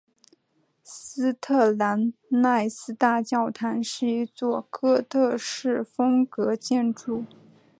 [0.83, 7.23] 斯特兰奈斯大教堂是一座哥特式风格建筑。